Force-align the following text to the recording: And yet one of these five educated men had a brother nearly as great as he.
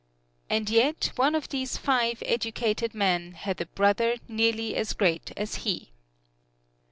And 0.49 0.67
yet 0.67 1.11
one 1.15 1.35
of 1.35 1.49
these 1.49 1.77
five 1.77 2.23
educated 2.25 2.95
men 2.95 3.33
had 3.33 3.61
a 3.61 3.67
brother 3.67 4.15
nearly 4.27 4.75
as 4.75 4.93
great 4.93 5.31
as 5.37 5.57
he. 5.57 5.91